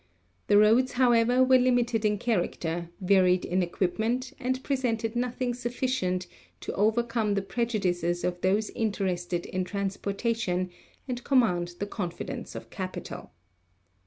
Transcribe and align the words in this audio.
The 0.47 0.57
roads, 0.57 0.93
however, 0.93 1.43
were 1.43 1.59
limited 1.59 2.05
in 2.05 2.17
char 2.17 2.37
acter, 2.39 2.89
varied 3.01 3.45
in 3.45 3.61
equipment 3.61 4.33
and 4.39 4.63
presented 4.63 5.15
nothing 5.15 5.53
sufficient 5.53 6.25
to 6.61 6.73
overcome 6.73 7.35
the 7.35 7.43
prejudices 7.43 8.23
of 8.23 8.41
those 8.41 8.71
interested 8.71 9.45
in 9.45 9.63
transpor 9.63 10.13
tation 10.13 10.71
and 11.07 11.23
command 11.23 11.73
the 11.77 11.85
confidence 11.85 12.55
of 12.55 12.71
capital. 12.71 13.29